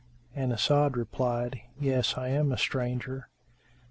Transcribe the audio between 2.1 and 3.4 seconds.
I am a stranger."